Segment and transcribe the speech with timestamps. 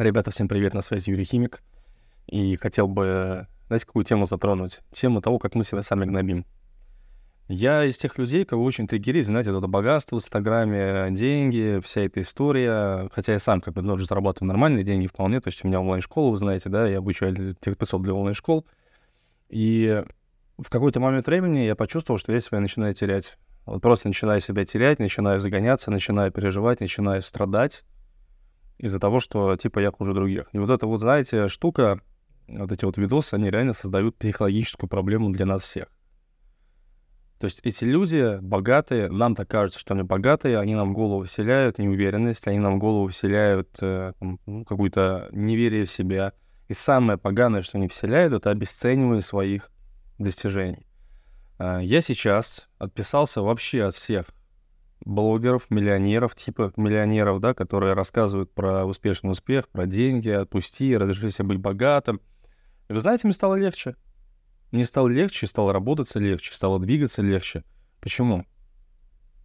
[0.00, 1.62] Ребята, всем привет, на связи Юрий Химик.
[2.26, 4.80] И хотел бы, знаете, какую тему затронуть?
[4.92, 6.46] Тему того, как мы себя сами гнобим.
[7.48, 12.22] Я из тех людей, кого очень триггерит, знаете, это богатство в Инстаграме, деньги, вся эта
[12.22, 13.10] история.
[13.12, 15.38] Хотя я сам как бы тоже зарабатываю нормальные деньги вполне.
[15.42, 18.64] То есть у меня онлайн-школа, вы знаете, да, я обучаю тех 500 для онлайн-школ.
[19.50, 20.02] И
[20.56, 23.36] в какой-то момент времени я почувствовал, что я себя начинаю терять.
[23.66, 27.84] Вот просто начинаю себя терять, начинаю загоняться, начинаю переживать, начинаю страдать
[28.80, 30.48] из-за того, что, типа, я хуже других.
[30.52, 32.00] И вот эта вот, знаете, штука,
[32.48, 35.88] вот эти вот видосы, они реально создают психологическую проблему для нас всех.
[37.38, 41.22] То есть эти люди богатые, нам так кажется, что они богатые, они нам в голову
[41.24, 46.32] вселяют неуверенность, они нам в голову вселяют э, ну, какую-то неверие в себя.
[46.68, 49.70] И самое поганое, что они вселяют, это обесценивание своих
[50.18, 50.86] достижений.
[51.58, 54.26] Э, я сейчас отписался вообще от всех
[55.04, 61.58] блогеров, миллионеров, типа миллионеров, да, которые рассказывают про успешный успех, про деньги, отпусти, разреши быть
[61.58, 62.20] богатым.
[62.88, 63.96] И вы знаете, мне стало легче.
[64.72, 67.64] Мне стало легче, стало работаться легче, стало двигаться легче.
[68.00, 68.44] Почему?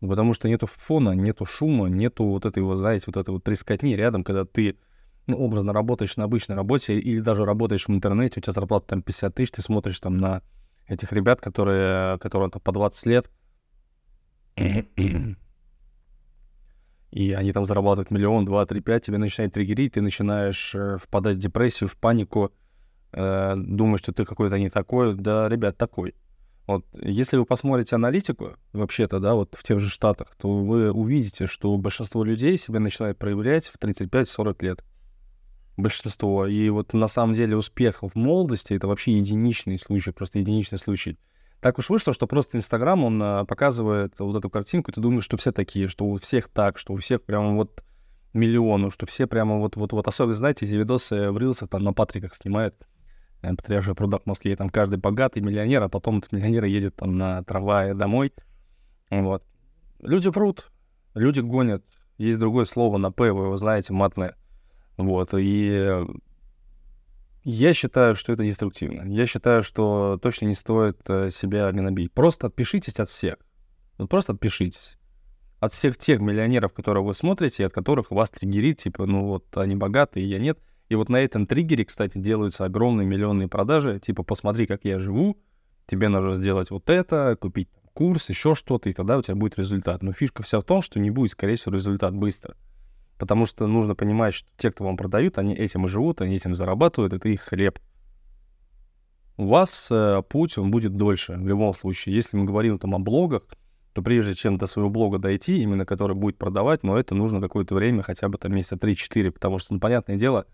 [0.00, 3.94] Потому что нету фона, нету шума, нету вот этой, вот, знаете, вот этой вот трескотни
[3.94, 4.78] рядом, когда ты,
[5.26, 9.02] ну, образно работаешь на обычной работе или даже работаешь в интернете, у тебя зарплата там
[9.02, 10.42] 50 тысяч, ты смотришь там на
[10.86, 13.30] этих ребят, которые, которые там по 20 лет,
[14.56, 15.36] и
[17.32, 21.40] они там зарабатывают миллион, два, три, пять, тебя начинает триггерить, ты начинаешь э, впадать в
[21.40, 22.52] депрессию, в панику,
[23.12, 25.14] э, думаешь, что ты какой-то не такой.
[25.14, 26.16] Да, ребят, такой.
[26.66, 31.46] Вот, если вы посмотрите аналитику, вообще-то, да, вот в тех же Штатах, то вы увидите,
[31.46, 34.84] что большинство людей себя начинает проявлять в 35-40 лет.
[35.76, 36.46] Большинство.
[36.46, 41.18] И вот на самом деле успех в молодости— это вообще единичный случай, просто единичный случай.
[41.66, 45.24] Так уж вышло, что просто Инстаграм, он а, показывает вот эту картинку, и ты думаешь,
[45.24, 47.82] что все такие, что у всех так, что у всех прямо вот
[48.34, 50.06] миллионы, что все прямо вот-вот-вот.
[50.06, 52.76] Особенно, знаете, эти видосы в рилсах там на Патриках снимают,
[53.42, 57.18] э, Патриарший прудак в Москве, там каждый богатый миллионер, а потом этот миллионер едет там
[57.18, 58.32] на трамвае домой.
[59.10, 59.42] Вот.
[60.00, 60.70] Люди врут,
[61.14, 61.82] люди гонят.
[62.16, 64.36] Есть другое слово на «п», вы его знаете, матное.
[64.98, 66.06] Вот, и
[67.48, 69.08] я считаю, что это деструктивно.
[69.08, 72.12] Я считаю, что точно не стоит э, себя гнобить.
[72.12, 73.36] Просто отпишитесь от всех.
[73.98, 74.98] Вот просто отпишитесь.
[75.60, 79.76] От всех тех миллионеров, которые вы смотрите, от которых вас триггерит, типа, ну вот они
[79.76, 80.58] богатые, я нет.
[80.88, 84.00] И вот на этом триггере, кстати, делаются огромные миллионные продажи.
[84.00, 85.38] Типа, посмотри, как я живу,
[85.86, 90.02] тебе нужно сделать вот это, купить курс, еще что-то, и тогда у тебя будет результат.
[90.02, 92.56] Но фишка вся в том, что не будет, скорее всего, результат быстро.
[93.18, 96.54] Потому что нужно понимать, что те, кто вам продают, они этим и живут, они этим
[96.54, 97.78] зарабатывают, это их хлеб.
[99.38, 102.14] У вас э, путь, он будет дольше в любом случае.
[102.14, 103.42] Если мы говорим там о блогах,
[103.92, 107.74] то прежде чем до своего блога дойти, именно который будет продавать, но это нужно какое-то
[107.74, 110.46] время, хотя бы там месяца 3-4, потому что, ну, понятное дело,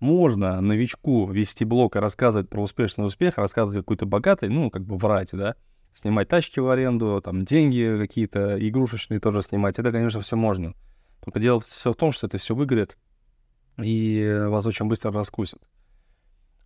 [0.00, 4.96] можно новичку вести блог и рассказывать про успешный успех, рассказывать какой-то богатый, ну, как бы
[4.96, 5.54] врать, да,
[5.94, 10.74] снимать тачки в аренду, там, деньги какие-то игрушечные тоже снимать, это, конечно, все можно.
[11.30, 12.98] Только дело все в том, что это все выгорит,
[13.80, 15.60] и вас очень быстро раскусят.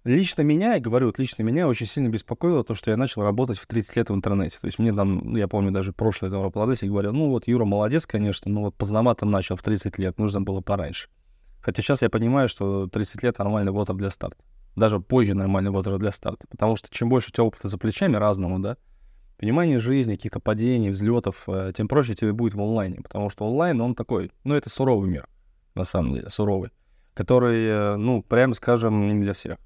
[0.04, 3.58] Лично меня, я говорю, вот лично меня очень сильно беспокоило то, что я начал работать
[3.58, 4.58] в 30 лет в интернете.
[4.58, 7.66] То есть мне там, ну, я помню, даже прошлый там работодатель говорил, ну вот Юра
[7.66, 11.10] молодец, конечно, но вот поздновато начал в 30 лет, нужно было пораньше.
[11.60, 14.42] Хотя сейчас я понимаю, что 30 лет нормальный возраст для старта.
[14.76, 16.46] Даже позже нормальный возраст для старта.
[16.48, 18.76] Потому что чем больше у тебя опыта за плечами разного, да,
[19.44, 23.78] понимание жизни, каких-то падений, взлетов, э, тем проще тебе будет в онлайне, потому что онлайн,
[23.82, 25.28] он такой, ну, это суровый мир,
[25.74, 26.70] на самом деле, суровый,
[27.12, 29.58] который, э, ну, прямо скажем, не для всех.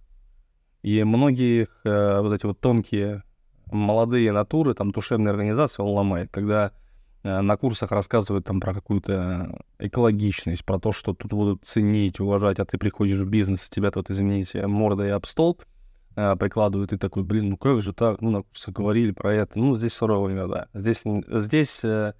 [0.82, 3.22] И многие э, вот эти вот тонкие
[3.66, 6.72] молодые натуры, там, душевные организации он ломает, когда
[7.22, 12.64] на курсах рассказывают там про какую-то экологичность, про то, что тут будут ценить, уважать, а
[12.64, 15.58] ты приходишь в бизнес, и тебя тут, извините, мордой об стол,
[16.20, 19.92] а, прикладывают, и такой, блин, ну как же так, ну, говорили про это, ну, здесь
[19.92, 20.66] сурово, да.
[20.74, 22.14] Здесь, здесь э,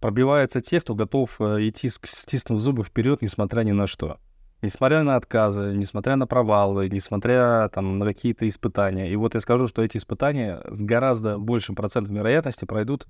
[0.00, 4.18] пробиваются те, кто готов э, идти, стиснув зубы вперед, несмотря ни на что.
[4.62, 9.08] Несмотря на отказы, несмотря на провалы, несмотря там, на какие-то испытания.
[9.12, 13.06] И вот я скажу, что эти испытания с гораздо большим процентом вероятности пройдут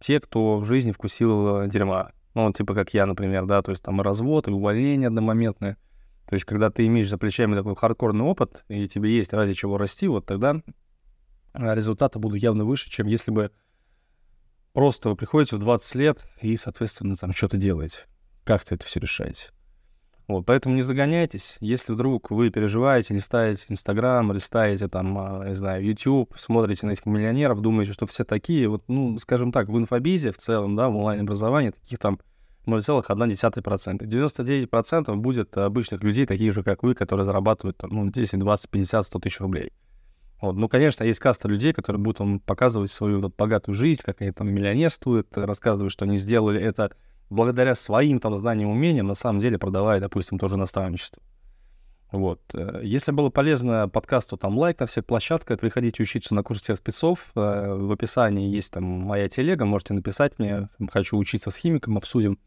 [0.00, 2.10] те, кто в жизни вкусил э, дерьма.
[2.34, 5.76] Ну, типа как я, например, да, то есть там и развод, и увольнение одномоментное.
[6.26, 9.78] То есть, когда ты имеешь за плечами такой хардкорный опыт, и тебе есть ради чего
[9.78, 10.60] расти, вот тогда
[11.52, 13.52] а, результаты будут явно выше, чем если бы
[14.72, 18.06] просто вы приходите в 20 лет и, соответственно, там что-то делаете.
[18.44, 19.50] Как-то это все решаете.
[20.28, 21.56] Вот, поэтому не загоняйтесь.
[21.60, 27.06] Если вдруг вы переживаете, листаете Инстаграм, листаете там, а, не знаю, YouTube, смотрите на этих
[27.06, 30.96] миллионеров, думаете, что все такие, вот, ну, скажем так, в инфобизе в целом, да, в
[30.96, 32.18] онлайн-образовании таких там
[32.66, 33.98] 0,1%.
[33.98, 39.18] 99% будет обычных людей, таких же, как вы, которые зарабатывают ну, 10, 20, 50, 100
[39.18, 39.72] тысяч рублей.
[40.40, 40.54] Вот.
[40.54, 44.32] Ну, конечно, есть каста людей, которые будут вам показывать свою вот, богатую жизнь, как они
[44.32, 46.92] там миллионерствуют, рассказывают, что они сделали это
[47.30, 51.22] благодаря своим там знаниям, умениям, на самом деле продавая, допустим, тоже наставничество.
[52.12, 52.40] Вот.
[52.54, 56.78] Э, если было полезно подкасту, там лайк на всех площадках, приходите учиться на курс всех
[56.78, 57.30] спецов.
[57.34, 62.38] Э, в описании есть там моя телега, можете написать мне, хочу учиться с химиком, обсудим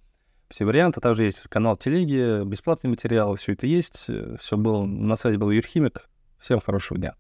[0.49, 1.01] все варианты.
[1.01, 4.09] Также есть канал телеги, бесплатный материал, все это есть.
[4.39, 6.09] Все было, на связи был Юрхимик.
[6.39, 7.15] Всем хорошего дня.